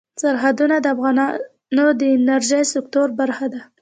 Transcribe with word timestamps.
سرحدونه 0.21 0.75
د 0.81 0.85
افغانستان 0.95 1.91
د 1.99 2.01
انرژۍ 2.15 2.63
سکتور 2.73 3.07
برخه 3.19 3.45
ده. 3.53 3.61